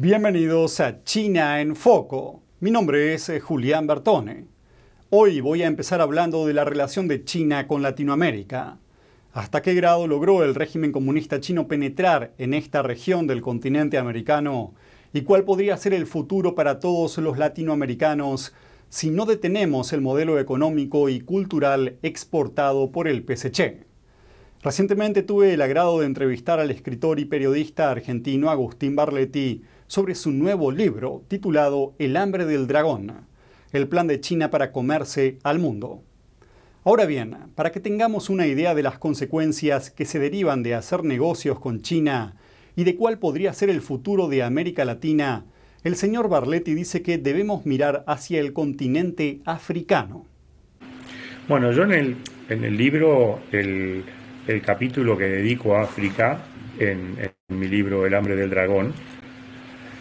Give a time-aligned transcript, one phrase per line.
[0.00, 2.40] Bienvenidos a China en Foco.
[2.60, 4.44] Mi nombre es eh, Julián Bertone.
[5.10, 8.78] Hoy voy a empezar hablando de la relación de China con Latinoamérica.
[9.32, 14.72] ¿Hasta qué grado logró el régimen comunista chino penetrar en esta región del continente americano?
[15.12, 18.54] ¿Y cuál podría ser el futuro para todos los latinoamericanos
[18.88, 23.84] si no detenemos el modelo económico y cultural exportado por el PSC?
[24.62, 30.30] Recientemente tuve el agrado de entrevistar al escritor y periodista argentino Agustín Barletti sobre su
[30.30, 33.26] nuevo libro titulado El hambre del dragón,
[33.72, 36.02] el plan de China para comerse al mundo.
[36.84, 41.04] Ahora bien, para que tengamos una idea de las consecuencias que se derivan de hacer
[41.04, 42.36] negocios con China
[42.76, 45.44] y de cuál podría ser el futuro de América Latina,
[45.84, 50.24] el señor Barletti dice que debemos mirar hacia el continente africano.
[51.48, 52.16] Bueno, yo en el,
[52.48, 54.04] en el libro, el,
[54.46, 56.42] el capítulo que dedico a África,
[56.78, 57.16] en,
[57.48, 58.92] mi libro El hambre del dragón,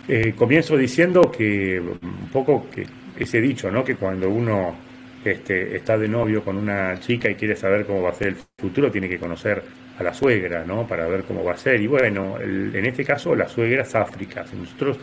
[0.07, 2.85] eh, comienzo diciendo que un poco que
[3.17, 3.83] ese dicho, ¿no?
[3.83, 4.75] Que cuando uno
[5.23, 8.37] este, está de novio con una chica y quiere saber cómo va a ser el
[8.57, 9.61] futuro, tiene que conocer
[9.99, 10.87] a la suegra, ¿no?
[10.87, 11.81] Para ver cómo va a ser.
[11.81, 14.45] Y bueno, en este caso la suegra es África.
[14.45, 14.97] Si nosotros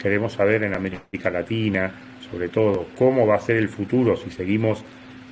[0.00, 1.92] queremos saber en América Latina,
[2.30, 4.84] sobre todo, cómo va a ser el futuro si seguimos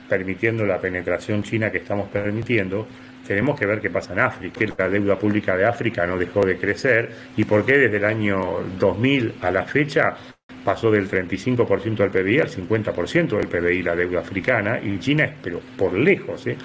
[0.09, 2.87] permitiendo la penetración china que estamos permitiendo,
[3.27, 6.45] tenemos que ver qué pasa en África, que la deuda pública de África no dejó
[6.45, 10.17] de crecer y por qué desde el año 2000 a la fecha
[10.65, 15.33] pasó del 35% del PBI al 50% del PBI la deuda africana y China es,
[15.41, 16.57] pero por lejos, ¿eh?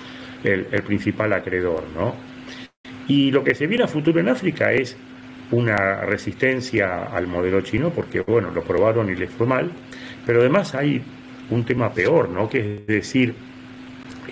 [0.43, 1.83] el, principal acreedor.
[1.95, 2.15] ¿no?
[3.07, 4.97] Y lo que se viene a futuro en África es
[5.51, 9.69] una resistencia al modelo chino, porque bueno, lo probaron y les fue mal,
[10.25, 11.03] pero además hay
[11.49, 12.49] un tema peor, ¿no?
[12.49, 13.35] que es decir,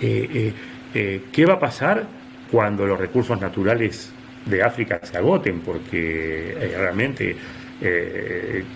[0.00, 0.52] eh,
[0.94, 2.19] eh, ¿qué va a pasar
[2.50, 4.12] cuando los recursos naturales
[4.46, 5.60] de África se agoten?
[5.60, 7.36] Porque realmente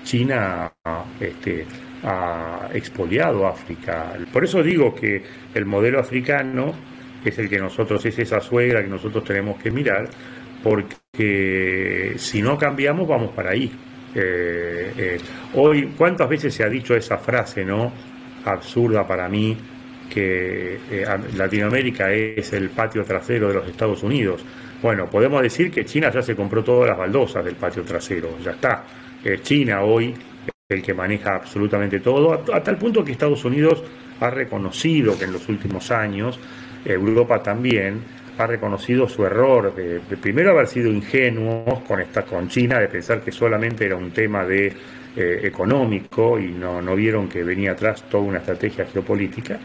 [0.02, 0.72] China
[1.20, 1.66] este,
[2.02, 4.12] ha expoliado África.
[4.32, 5.22] Por eso digo que
[5.54, 6.72] el modelo africano
[7.24, 10.08] es el que nosotros, es esa suegra que nosotros tenemos que mirar,
[10.62, 13.70] porque si no cambiamos vamos para ahí.
[15.54, 17.92] hoy, ¿cuántas veces se ha dicho esa frase, no?
[18.44, 19.56] absurda para mí
[20.14, 24.44] que eh, Latinoamérica es el patio trasero de los Estados Unidos.
[24.80, 28.52] Bueno, podemos decir que China ya se compró todas las baldosas del patio trasero, ya
[28.52, 28.84] está.
[29.42, 30.14] China hoy
[30.68, 33.82] el que maneja absolutamente todo, a, tal punto que Estados Unidos
[34.20, 36.40] ha reconocido que en los últimos años,
[36.84, 38.00] Europa también,
[38.38, 43.20] ha reconocido su error de, primero haber sido ingenuos con, esta, con China, de pensar
[43.20, 44.72] que solamente era un tema de
[45.16, 49.60] eh, económico y no, no vieron que venía atrás toda una estrategia geopolítica.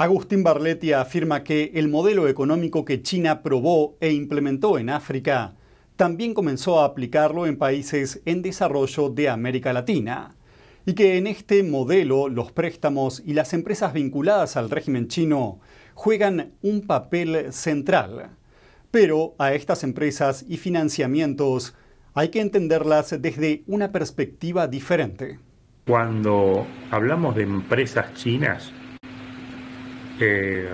[0.00, 5.56] Agustín Barletti afirma que el modelo económico que China probó e implementó en África
[5.96, 10.36] también comenzó a aplicarlo en países en desarrollo de América Latina
[10.86, 15.58] y que en este modelo los préstamos y las empresas vinculadas al régimen chino
[15.94, 18.36] juegan un papel central.
[18.92, 21.74] Pero a estas empresas y financiamientos
[22.14, 25.40] hay que entenderlas desde una perspectiva diferente.
[25.88, 28.72] Cuando hablamos de empresas chinas,
[30.20, 30.68] eh,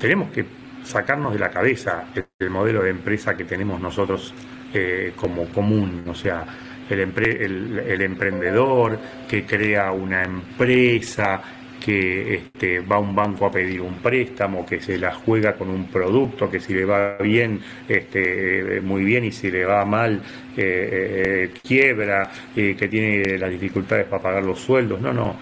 [0.00, 0.44] tenemos que
[0.84, 2.06] sacarnos de la cabeza
[2.38, 4.34] el, modelo de empresa que tenemos nosotros
[4.72, 6.46] eh, como común, o sea,
[6.88, 8.98] el, el, emprendedor
[9.28, 11.42] que crea una empresa,
[11.84, 15.70] que este, va a un banco a pedir un préstamo, que se la juega con
[15.70, 20.20] un producto, que si le va bien, este, muy bien, y si le va mal,
[20.56, 25.00] eh, eh quiebra, eh, que tiene las dificultades para pagar los sueldos.
[25.00, 25.36] No, no.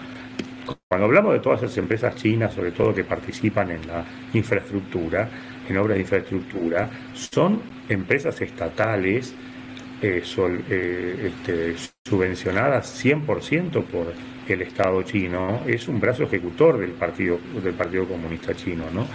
[0.89, 5.29] Cuando hablamos de todas esas empresas chinas, sobre todo que participan en la infraestructura,
[5.67, 9.35] en obras de infraestructura, son empresas estatales
[10.01, 11.75] eh, este,
[12.05, 14.13] subvencionadas 100% por
[14.47, 18.85] el Estado chino es un brazo ejecutor del Partido, del partido Comunista Chino.
[18.93, 19.05] ¿no?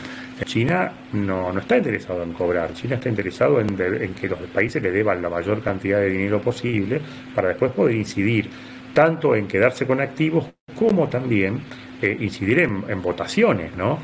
[0.44, 3.76] China no, no está interesado en cobrar, China está interesado en,
[4.14, 7.00] que los países le deban la mayor cantidad de dinero posible
[7.34, 8.50] para después poder incidir
[8.92, 10.52] tanto en quedarse con activos
[10.82, 11.60] como también
[12.00, 13.76] eh, incidir en, votaciones.
[13.76, 14.00] ¿no?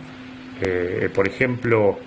[0.61, 1.99] Eh, por ejemplo,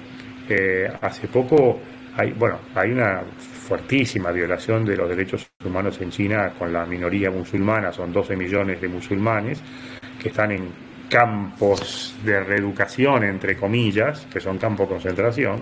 [0.47, 1.79] eh, hace poco
[2.15, 3.21] hay, bueno, hay una
[3.67, 8.81] fuertísima violación de los derechos humanos en China con la minoría musulmana, son 12 millones
[8.81, 9.61] de musulmanes
[10.21, 10.69] que están en
[11.09, 15.61] campos de reeducación, entre comillas, que son campos de concentración.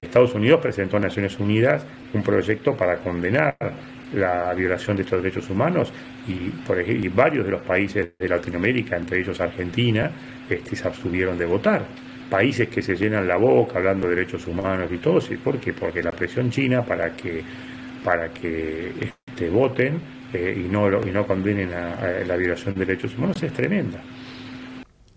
[0.00, 1.84] Estados Unidos presentó a Naciones Unidas
[2.14, 3.56] un proyecto para condenar
[4.14, 5.92] la violación de estos derechos humanos
[6.28, 10.10] y, por ejemplo, varios de los países de Latinoamérica, entre ellos Argentina,
[10.48, 11.82] este, se abstuvieron de votar
[12.28, 15.20] países que se llenan la boca hablando de derechos humanos y todo.
[15.42, 15.72] ¿por qué?
[15.72, 17.42] Porque la presión china para que,
[18.04, 18.92] para que
[19.26, 20.00] este, voten
[20.32, 24.02] eh, y, no, y no condenen a, la violación de derechos humanos es tremenda.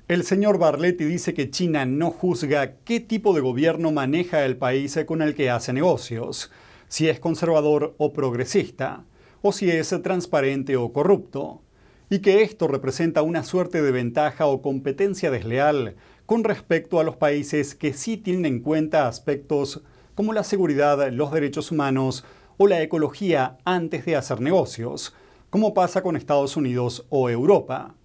[0.07, 5.00] El señor Barletti dice que China no juzga qué tipo de gobierno maneja el país
[5.06, 6.51] con el que hace negocios,
[6.89, 9.06] si es conservador o progresista,
[9.41, 11.62] o si es transparente o corrupto,
[12.09, 15.95] y que esto representa una suerte de ventaja o competencia desleal
[16.25, 19.81] con respecto a los países que sí tienen en cuenta aspectos
[20.15, 22.25] como la seguridad, los derechos humanos
[22.57, 25.13] o la ecología antes de hacer negocios,
[25.50, 27.95] como pasa con Estados Unidos o Europa.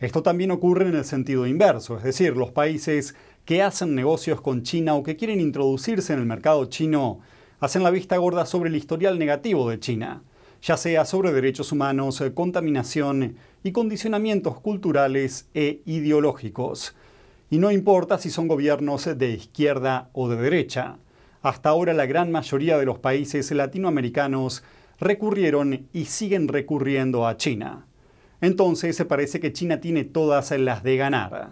[0.00, 4.64] Esto también ocurre en el sentido inverso, es decir, los países que hacen negocios con
[4.64, 7.20] China o que quieren introducirse en el mercado chino
[7.62, 10.24] hacen la vista gorda sobre el historial negativo de China,
[10.62, 16.96] ya sea sobre derechos humanos, contaminación y condicionamientos culturales e ideológicos.
[17.50, 20.96] Y no importa si son gobiernos de izquierda o de derecha.
[21.40, 24.64] Hasta ahora la gran mayoría de los países latinoamericanos
[24.98, 27.86] recurrieron y siguen recurriendo a China.
[28.40, 31.50] Entonces parece que China tiene todas las de ganar.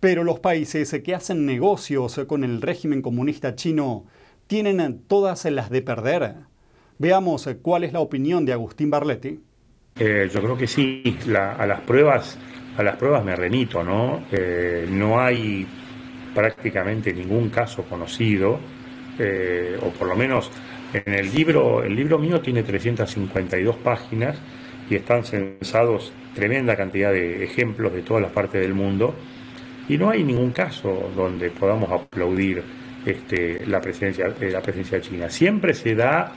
[0.00, 4.06] Pero los países que hacen negocios con el régimen comunista chino
[4.50, 6.34] tienen todas las de perder.
[6.98, 9.38] Veamos cuál es la opinión de Agustín Barletti.
[9.96, 12.36] Eh, yo creo que sí, a las pruebas,
[12.76, 14.24] a las pruebas me remito, ¿no?
[14.32, 15.68] Eh, no hay
[16.34, 18.58] prácticamente ningún caso conocido
[19.20, 20.50] eh, o por lo menos
[20.94, 24.36] en el libro, el libro mío tiene 352 páginas
[24.90, 29.14] y están censados tremenda cantidad de ejemplos de todas las partes del mundo
[29.88, 35.28] y no hay ningún caso donde podamos aplaudir este, la presencia eh, la presencia china.
[35.30, 36.32] Siempre se da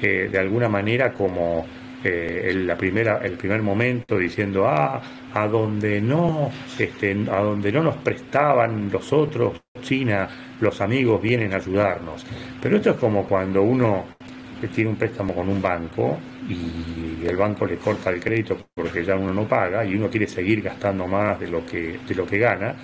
[0.00, 1.66] eh, de alguna manera como
[2.04, 5.00] la primera, el primer momento diciendo ah,
[5.32, 10.28] a donde no, este, a donde no nos prestaban los otros China,
[10.60, 12.24] los amigos vienen a ayudarnos.
[12.60, 14.06] Pero esto es como cuando uno
[14.74, 16.18] tiene un préstamo con un banco
[16.48, 20.26] y el banco le corta el crédito porque ya uno no paga y uno quiere
[20.26, 22.74] seguir gastando más de lo que, de lo que gana,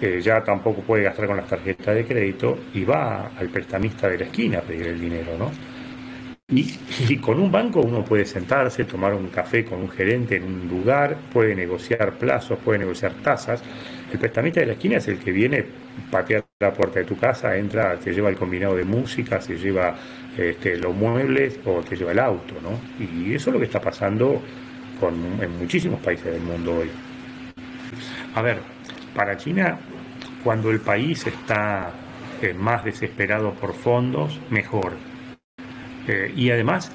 [0.00, 4.18] eh, ya tampoco puede gastar con las tarjetas de crédito y va al prestamista de
[4.18, 5.50] la esquina a pedir el dinero, ¿no?
[6.48, 10.68] Y, con un banco uno puede sentarse, tomar un café con un gerente en un
[10.68, 13.64] lugar, puede negociar plazos, puede negociar tasas.
[14.12, 15.64] El prestamista de la esquina es el que viene,
[16.08, 19.96] patea la puerta de tu casa, entra, te lleva el combinado de música, se lleva
[20.38, 22.78] este, los muebles o te lleva el auto, ¿no?
[23.04, 24.40] Y eso es lo que está pasando
[25.40, 26.90] en muchísimos países del mundo hoy.
[28.36, 28.58] A ver,
[29.16, 29.78] para China,
[30.44, 31.90] cuando el país está
[32.42, 34.92] eh, más desesperado por fondos, mejor
[36.06, 36.92] eh, y además,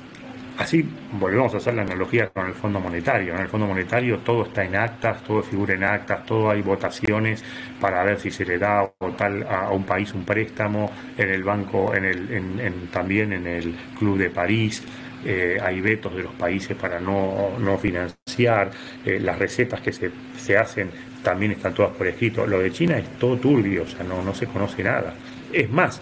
[0.58, 3.34] así volvemos a hacer la analogía con el Fondo Monetario.
[3.34, 7.44] En el Fondo Monetario todo está en actas, todo figura en actas, todo hay votaciones
[7.80, 11.94] para ver si se le da tal a, un país un préstamo en el banco,
[11.94, 14.84] en el, también en el Club de París.
[15.24, 18.72] Eh, hay vetos de los países para no, financiar,
[19.06, 20.90] las recetas que se, hacen
[21.24, 22.46] también están todas por escrito.
[22.46, 25.14] Lo de China es todo turbio, o sea, no, no se conoce nada.
[25.52, 26.02] Es más,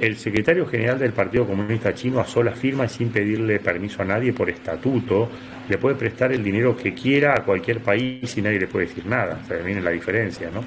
[0.00, 4.04] el secretario general del Partido Comunista Chino a sola firma y sin pedirle permiso a
[4.04, 5.28] nadie por estatuto
[5.68, 9.06] le puede prestar el dinero que quiera a cualquier país y nadie le puede decir
[9.06, 9.40] nada.
[9.44, 10.64] O sea, viene la diferencia, ¿no?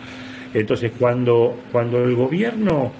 [0.53, 2.93] Entonces, cuando, cuando el gobierno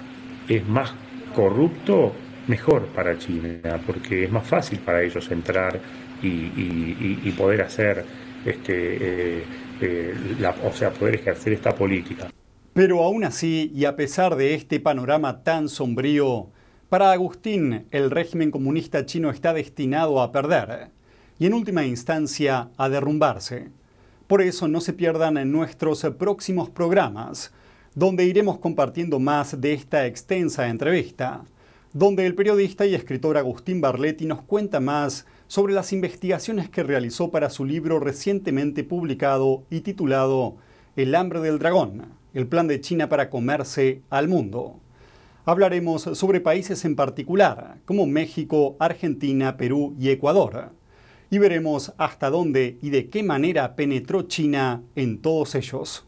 [0.48, 0.92] es más
[1.34, 2.12] corrupto,
[2.46, 5.78] mejor para China, porque es más fácil para ellos entrar
[6.22, 8.04] y, poder hacer,
[8.44, 9.44] este, eh,
[9.80, 10.14] eh,
[10.64, 12.30] o sea, poder ejercer esta política.
[12.72, 16.48] Pero aún así, y a pesar de este panorama tan sombrío,
[16.88, 20.90] para Agustín el régimen comunista chino está destinado a perder
[21.38, 23.68] y en última instancia a derrumbarse.
[24.26, 27.52] Por eso no se pierdan en nuestros próximos programas,
[27.94, 31.44] donde iremos compartiendo más de esta extensa entrevista,
[31.92, 37.30] donde el periodista y escritor Agustín Barletti nos cuenta más sobre las investigaciones que realizó
[37.30, 40.56] para su libro recientemente publicado y titulado
[40.96, 44.80] El hambre del dragón el plan de China para comerse al mundo.
[45.46, 50.72] Hablaremos sobre países en particular, como México, Argentina, Perú y Ecuador.
[51.30, 56.06] Y veremos hasta dónde y de qué manera penetró China en todos ellos.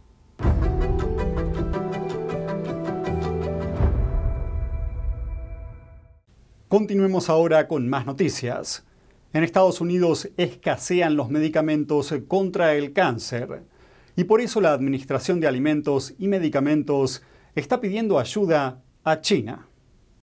[6.68, 8.84] Continuemos ahora con más noticias.
[9.32, 13.64] En Estados Unidos escasean los medicamentos contra el cáncer
[14.16, 17.22] y por eso la Administración de Alimentos y Medicamentos
[17.54, 19.68] está pidiendo ayuda a China.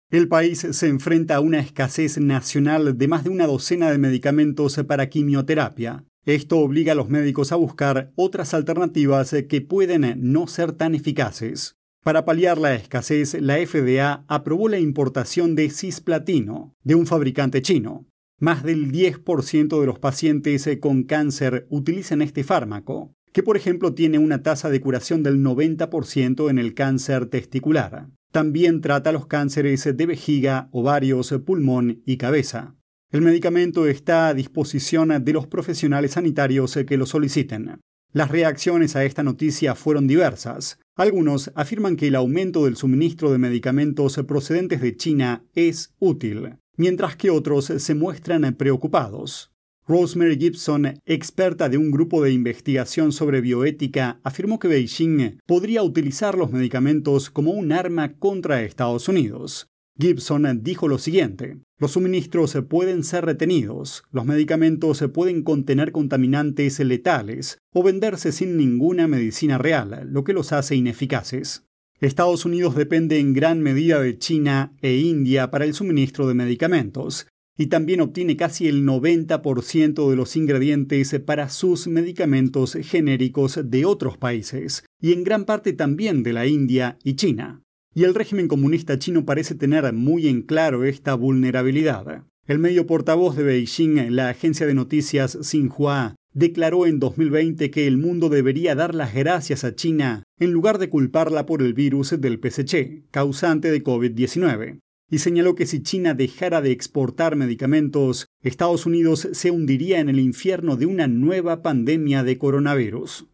[0.09, 4.79] El país se enfrenta a una escasez nacional de más de una docena de medicamentos
[4.87, 6.03] para quimioterapia.
[6.25, 11.75] Esto obliga a los médicos a buscar otras alternativas que pueden no ser tan eficaces.
[12.03, 18.05] Para paliar la escasez, la FDA aprobó la importación de cisplatino, de un fabricante chino.
[18.39, 24.17] Más del 10% de los pacientes con cáncer utilizan este fármaco, que por ejemplo tiene
[24.17, 28.09] una tasa de curación del 90% en el cáncer testicular.
[28.33, 32.75] También trata los cánceres de vejiga, ovarios, pulmón y cabeza.
[33.09, 37.79] El medicamento está a disposición de los profesionales sanitarios que lo soliciten.
[38.11, 40.79] Las reacciones a esta noticia fueron diversas.
[40.97, 47.15] Algunos afirman que el aumento del suministro de medicamentos procedentes de China es útil, mientras
[47.15, 49.51] que otros se muestran preocupados.
[49.87, 56.35] Rosemary Gibson, experta de un grupo de investigación sobre bioética, afirmó que Beijing podría utilizar
[56.35, 59.67] los medicamentos como un arma contra Estados Unidos.
[59.97, 67.59] Gibson dijo lo siguiente, los suministros pueden ser retenidos, los medicamentos pueden contener contaminantes letales
[67.73, 71.64] o venderse sin ninguna medicina real, lo que los hace ineficaces.
[72.05, 77.27] Estados Unidos depende en gran medida de China e India para el suministro de medicamentos,
[77.57, 84.17] y también obtiene casi el 90% de los ingredientes para sus medicamentos genéricos de otros
[84.17, 87.63] países, y en gran parte también de la India y China.
[87.93, 92.23] Y el régimen comunista chino parece tener muy en claro esta vulnerabilidad.
[92.45, 97.97] El medio portavoz de Beijing, la agencia de noticias Xinhua, declaró en 2020 que el
[97.97, 102.39] mundo debería dar las gracias a China en lugar de culparla por el virus del
[102.39, 109.27] PSC, causante de COVID-19 y señaló que si China dejara de exportar medicamentos, Estados Unidos
[109.31, 113.27] se hundiría en el infierno de una nueva pandemia de coronavirus.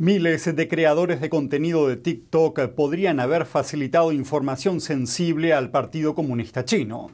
[0.00, 6.64] Miles de creadores de contenido de TikTok podrían haber facilitado información sensible al Partido Comunista
[6.64, 7.10] Chino,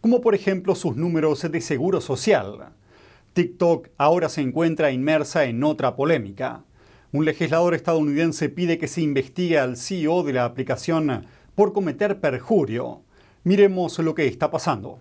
[0.00, 2.74] como por ejemplo sus números de seguro social
[3.34, 6.64] TikTok ahora se encuentra inmersa en otra polémica.
[7.12, 13.02] Un legislador estadounidense pide que se investigue al CEO de la aplicación por cometer perjurio.
[13.44, 14.98] Miremos lo que está pasando.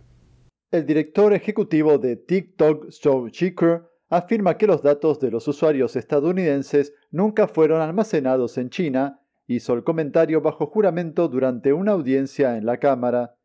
[0.70, 6.94] El director ejecutivo de TikTok, Joe Chicker, afirma que los datos de los usuarios estadounidenses
[7.12, 12.78] nunca fueron almacenados en China, hizo el comentario bajo juramento durante una audiencia en la
[12.78, 13.36] Cámara.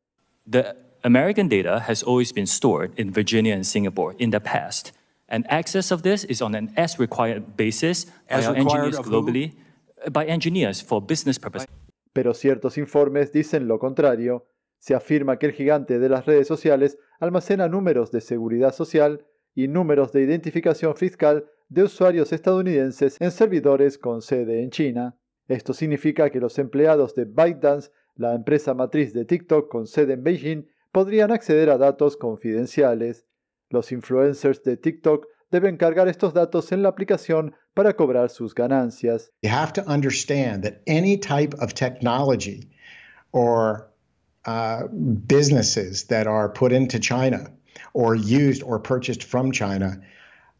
[1.03, 4.93] American data has always been stored in Virginia and Singapore in the past,
[5.29, 9.55] and access of this is on an as required basis as by engineers globally,
[10.05, 10.11] who?
[10.11, 11.69] by engineers for business purposes.
[12.13, 14.47] Pero ciertos informes dicen lo contrario.
[14.81, 19.25] Se afirma que el gigante de las redes sociales almacena números de seguridad social
[19.59, 25.19] y números de identificación fiscal de usuarios estadounidenses en servidores con sede en China.
[25.49, 30.23] Esto significa que los empleados de ByteDance, la empresa matriz de TikTok con sede en
[30.23, 33.27] Beijing, podrían acceder a datos confidenciales.
[33.69, 39.33] Los influencers de TikTok deben cargar estos datos en la aplicación para cobrar sus ganancias.
[39.43, 42.71] You have to understand that any type of technology
[43.33, 43.91] or
[44.47, 44.85] uh,
[45.27, 47.58] businesses that are put into China
[47.99, 50.01] or used or purchased from China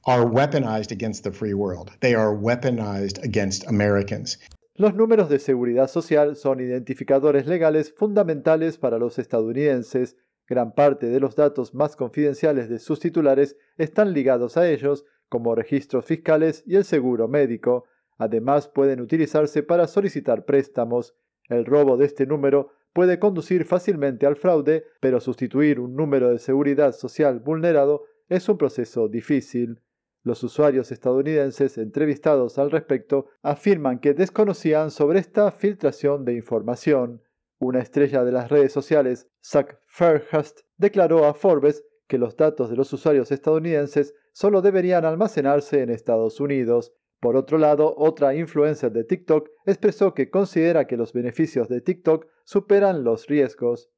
[0.05, 1.93] are weaponized against the free world.
[2.01, 4.39] They are weaponized against Americans.
[4.77, 10.17] Los números de seguridad social son identificadores legales fundamentales para los estadounidenses.
[10.49, 15.55] Gran parte de los datos más confidenciales de sus titulares están ligados a ellos, como
[15.55, 17.85] registros fiscales y el seguro médico.
[18.17, 21.15] Además, pueden utilizarse para solicitar préstamos.
[21.49, 26.39] El robo de este número puede conducir fácilmente al fraude, pero sustituir un número de
[26.39, 29.81] seguridad social vulnerado es un proceso difícil.
[30.23, 37.23] Los usuarios estadounidenses entrevistados al respecto afirman que desconocían sobre esta filtración de información.
[37.59, 42.77] Una estrella de las redes sociales, Zach Fairhurst, declaró a Forbes que los datos de
[42.77, 46.93] los usuarios estadounidenses solo deberían almacenarse en Estados Unidos.
[47.21, 52.27] Por otro lado, otra influencer de TikTok expresó que considera que los beneficios de TikTok
[52.49, 53.91] superan los riesgos.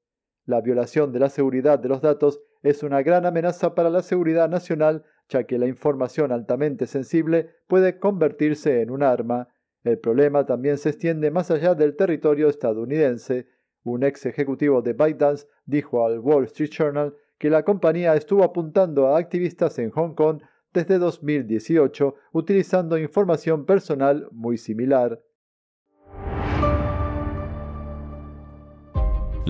[0.45, 4.49] La violación de la seguridad de los datos es una gran amenaza para la seguridad
[4.49, 9.47] nacional ya que la información altamente sensible puede convertirse en un arma.
[9.85, 13.47] El problema también se extiende más allá del territorio estadounidense.
[13.85, 19.07] Un ex ejecutivo de ByteDance dijo al Wall Street Journal que la compañía estuvo apuntando
[19.07, 20.42] a activistas en Hong Kong
[20.75, 25.21] desde 2018 utilizando información personal muy similar.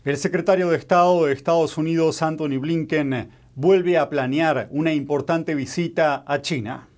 [0.02, 6.25] El secretario de Estado de Estados Unidos, Anthony Blinken, vuelve a planear una importante visita
[6.26, 6.88] a China.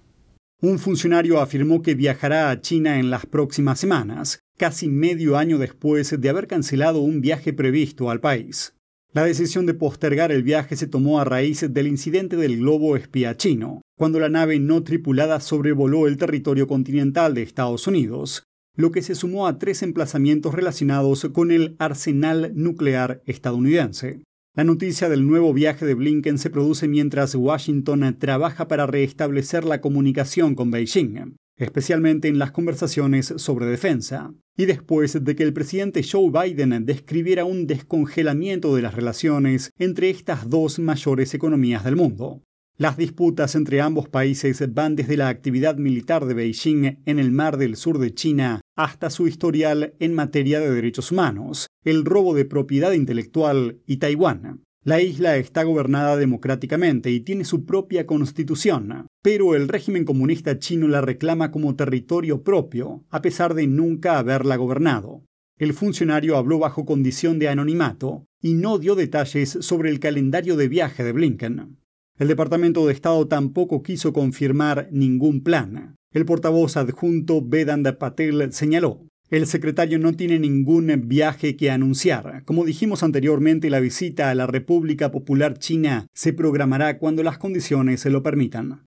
[0.61, 6.21] Un funcionario afirmó que viajará a China en las próximas semanas, casi medio año después
[6.21, 8.73] de haber cancelado un viaje previsto al país.
[9.15, 13.37] La decisión de postergar el viaje se tomó a raíz del incidente del globo espía
[13.37, 19.03] chino, cuando la nave no tripulada sobrevoló el territorio continental de Estados Unidos, lo que
[19.03, 24.23] se sumó a tres emplazamientos relacionados con el arsenal nuclear estadounidense.
[24.57, 29.83] La noticia del nuevo viaje de Blinken se produce mientras Washington trabaja para restablecer la
[29.83, 36.03] comunicación con Beijing, especialmente en las conversaciones sobre defensa, y después de que el presidente
[36.03, 42.43] Joe Biden describiera un descongelamiento de las relaciones entre estas dos mayores economías del mundo.
[42.79, 47.59] Las disputas entre ambos países van desde la actividad militar de Beijing en el mar
[47.59, 52.45] del sur de China hasta su historial en materia de derechos humanos, el robo de
[52.45, 54.65] propiedad intelectual y Taiwán.
[54.85, 60.89] La isla está gobernada democráticamente y tiene su propia constitución, pero el régimen comunista chino
[60.89, 65.23] la reclama como territorio propio, a pesar de nunca haberla gobernado.
[65.57, 70.67] El funcionario habló bajo condición de anonimato y no dio detalles sobre el calendario de
[70.67, 71.79] viaje de Blinken.
[72.19, 75.95] El Departamento de Estado tampoco quiso confirmar ningún plan.
[76.13, 82.45] El portavoz adjunto Vedant Patel señaló, el secretario no tiene ningún viaje que anunciar.
[82.45, 88.03] Como dijimos anteriormente, la visita a la República Popular China se programará cuando las condiciones
[88.03, 88.85] se lo permitan.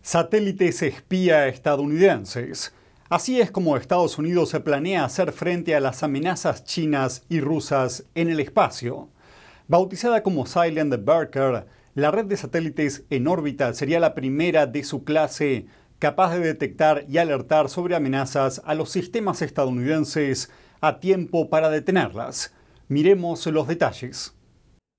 [0.00, 2.72] Satélites espía estadounidenses.
[3.10, 8.06] Así es como Estados Unidos se planea hacer frente a las amenazas chinas y rusas
[8.14, 9.10] en el espacio.
[9.66, 11.66] Bautizada como Silent Barker,
[11.98, 15.66] la red de satélites en órbita sería la primera de su clase
[15.98, 20.48] capaz de detectar y alertar sobre amenazas a los sistemas estadounidenses
[20.80, 22.54] a tiempo para detenerlas.
[22.86, 24.32] Miremos los detalles.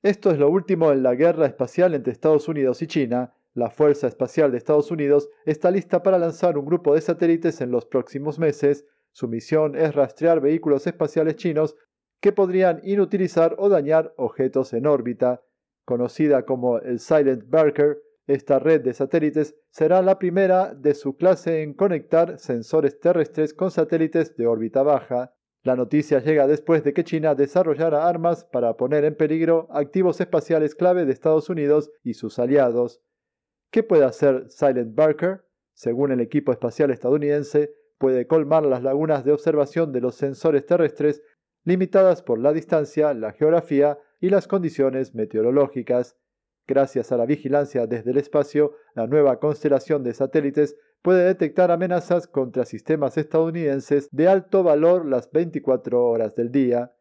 [0.03, 3.33] Esto es lo último en la guerra espacial entre Estados Unidos y China.
[3.53, 7.71] La Fuerza Espacial de Estados Unidos está lista para lanzar un grupo de satélites en
[7.71, 8.85] los próximos meses.
[9.13, 11.77] Su misión es rastrear vehículos espaciales chinos
[12.19, 15.41] que podrían inutilizar o dañar objetos en órbita.
[15.89, 21.63] Conocida como el Silent Barker, esta red de satélites será la primera de su clase
[21.63, 25.33] en conectar sensores terrestres con satélites de órbita baja.
[25.63, 30.75] La noticia llega después de que China desarrollara armas para poner en peligro activos espaciales
[30.75, 33.01] clave de Estados Unidos y sus aliados.
[33.71, 35.43] ¿Qué puede hacer Silent Barker?
[35.73, 41.23] Según el equipo espacial estadounidense, puede colmar las lagunas de observación de los sensores terrestres
[41.63, 46.17] limitadas por la distancia, la geografía y las condiciones meteorológicas.
[46.67, 52.27] Gracias a la vigilancia desde el espacio, la nueva constelación de satélites puede detectar amenazas
[52.27, 56.93] contra sistemas estadounidenses de alto valor las 24 horas del día.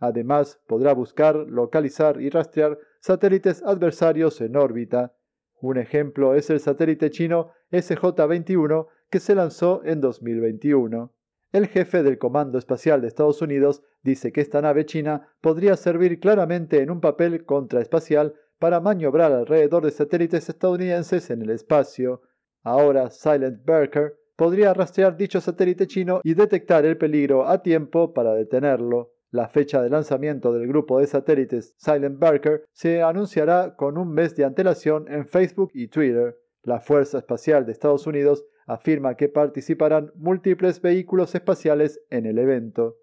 [0.00, 5.14] Además, podrá buscar, localizar y rastrear satélites adversarios en órbita.
[5.60, 11.12] Un ejemplo es el satélite chino SJ-21 que se lanzó en 2021.
[11.52, 16.20] El jefe del Comando Espacial de Estados Unidos dice que esta nave china podría servir
[16.20, 22.22] claramente en un papel contraespacial para maniobrar alrededor de satélites estadounidenses en el espacio.
[22.62, 28.34] Ahora Silent Barker podría rastrear dicho satélite chino y detectar el peligro a tiempo para
[28.34, 29.10] detenerlo.
[29.32, 34.36] La fecha de lanzamiento del grupo de satélites Silent Barker se anunciará con un mes
[34.36, 36.36] de antelación en Facebook y Twitter.
[36.62, 42.96] La Fuerza Espacial de Estados Unidos afirma que participarán múltiples vehículos espaciales en el evento.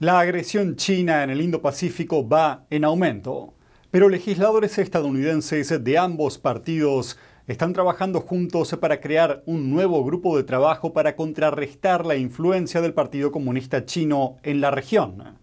[0.00, 3.54] La agresión china en el Indo-Pacífico va en aumento,
[3.92, 7.16] pero legisladores estadounidenses de ambos partidos
[7.46, 12.94] están trabajando juntos para crear un nuevo grupo de trabajo para contrarrestar la influencia del
[12.94, 15.38] Partido Comunista Chino en la región.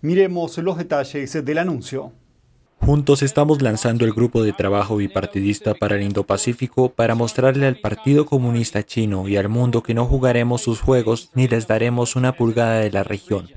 [0.00, 2.12] Miremos los detalles del anuncio.
[2.80, 8.24] Juntos estamos lanzando el grupo de trabajo bipartidista para el Indo-Pacífico para mostrarle al Partido
[8.24, 12.80] Comunista Chino y al mundo que no jugaremos sus juegos ni les daremos una pulgada
[12.80, 13.48] de la región.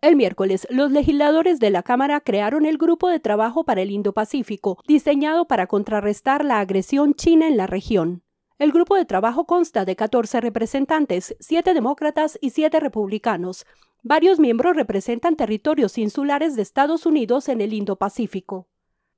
[0.00, 4.78] El miércoles, los legisladores de la Cámara crearon el Grupo de Trabajo para el Indo-Pacífico,
[4.86, 8.22] diseñado para contrarrestar la agresión china en la región.
[8.58, 13.66] El grupo de trabajo consta de 14 representantes, 7 demócratas y 7 republicanos,
[14.04, 18.66] Varios miembros representan territorios insulares de Estados Unidos en el Indo-Pacífico.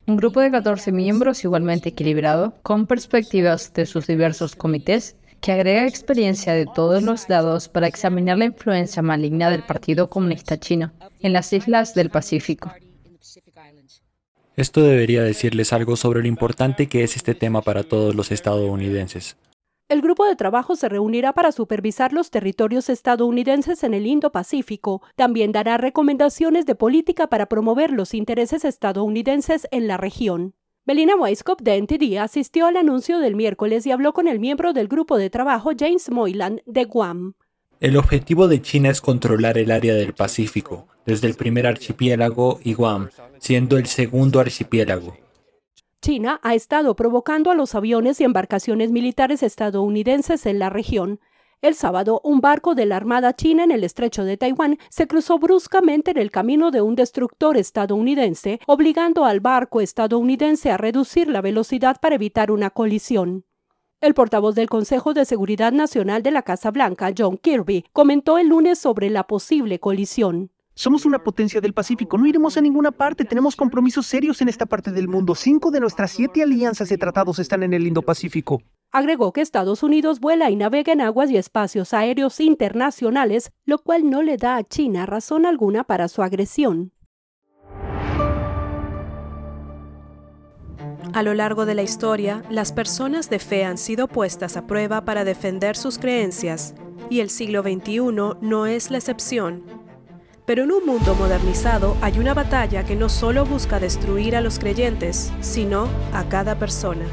[0.07, 5.87] Un grupo de 14 miembros igualmente equilibrado, con perspectivas de sus diversos comités, que agrega
[5.87, 11.33] experiencia de todos los lados para examinar la influencia maligna del Partido Comunista Chino en
[11.33, 12.71] las islas del Pacífico.
[14.55, 19.39] Esto debería decirles algo sobre lo importante que es este tema para todos los estadounidenses.
[19.95, 25.03] El grupo de trabajo se reunirá para supervisar los territorios estadounidenses en el Indo-Pacífico.
[25.15, 30.55] También dará recomendaciones de política para promover los intereses estadounidenses en la región.
[30.85, 34.89] Belina Weisskopf de NTD asistió al anuncio del miércoles y habló con el miembro del
[34.89, 37.35] grupo de trabajo James Moylan de Guam.
[37.79, 42.75] El objetivo de China es controlar el área del Pacífico, desde el primer archipiélago y
[42.75, 45.24] Guam, siendo el segundo archipiélago.
[46.05, 51.19] China ha estado provocando a los aviones y embarcaciones militares estadounidenses en la región.
[51.63, 55.39] El sábado, un barco de la Armada China en el estrecho de Taiwán se cruzó
[55.39, 61.41] bruscamente en el camino de un destructor estadounidense, obligando al barco estadounidense a reducir la
[61.41, 63.47] velocidad para evitar una colisión.
[64.03, 68.49] El portavoz del Consejo de Seguridad Nacional de la Casa Blanca, John Kirby, comentó el
[68.49, 70.51] lunes sobre la posible colisión.
[70.77, 74.67] Somos una potencia del Pacífico, no iremos a ninguna parte, tenemos compromisos serios en esta
[74.67, 75.37] parte del mundo.
[75.37, 78.61] Cinco de nuestras siete alianzas de tratados están en el Indo-Pacífico.
[78.91, 84.11] Agregó que Estados Unidos vuela y navega en aguas y espacios aéreos internacionales, lo cual
[84.11, 86.93] no le da a China razón alguna para su agresión.
[91.13, 95.05] A lo largo de la historia, las personas de fe han sido puestas a prueba
[95.05, 96.75] para defender sus creencias,
[97.11, 98.01] y el siglo XXI
[98.41, 99.84] no es la excepción.
[100.47, 104.59] Pero en un mundo modernizado hay una batalla que no solo busca destruir a los
[104.59, 107.07] creyentes, sino a cada persona.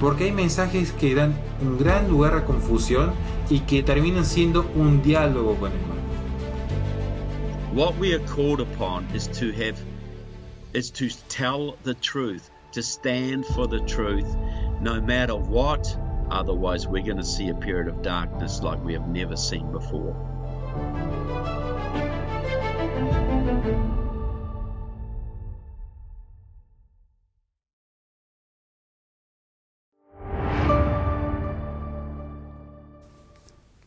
[0.00, 3.12] Porque hay mensajes que dan un gran lugar a confusión
[3.50, 5.98] y que terminan siendo un diálogo con el mal.
[7.74, 9.76] What we are called upon is to have
[10.72, 14.26] is to tell the truth, to stand for the truth
[14.80, 15.86] no matter what.
[16.30, 20.37] Otherwise, we're going to see a period of darkness like we have never seen before.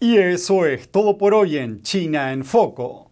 [0.04, 3.12] Y eso es todo por hoy en China en Foco.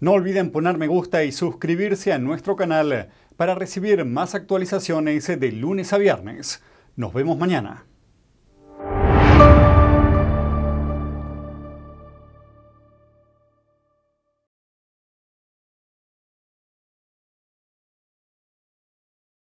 [0.00, 5.52] No olviden poner me gusta y suscribirse a nuestro canal para recibir más actualizaciones de
[5.52, 6.62] lunes a viernes.
[6.94, 7.86] Nos vemos mañana.